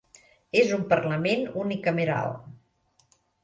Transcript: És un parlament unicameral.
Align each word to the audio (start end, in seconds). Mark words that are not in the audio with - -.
És 0.61 0.71
un 0.77 0.85
parlament 0.93 1.45
unicameral. 1.67 2.35